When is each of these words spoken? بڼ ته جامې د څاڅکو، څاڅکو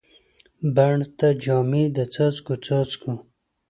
بڼ 0.75 0.97
ته 1.17 1.27
جامې 1.43 1.83
د 1.95 1.97
څاڅکو، 2.13 2.53
څاڅکو 2.65 3.11